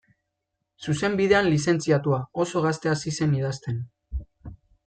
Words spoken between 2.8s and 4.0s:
hasi zen idazten.